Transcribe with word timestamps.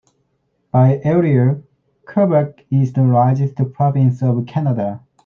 By 0.71 0.99
area, 1.03 1.61
Quebec 2.07 2.65
is 2.71 2.91
the 2.91 3.03
largest 3.03 3.53
province 3.75 4.23
of 4.23 4.47
Canada. 4.47 5.01